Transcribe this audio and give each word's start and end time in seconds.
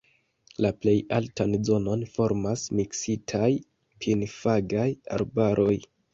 La 0.65 0.69
plej 0.85 0.95
altan 1.17 1.53
zonon 1.69 2.05
formas 2.15 2.65
miksitaj 2.81 3.51
pin-fagaj 4.07 4.89
arbaroj. 5.21 5.79